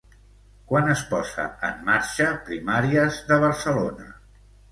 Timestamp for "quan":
0.69-0.87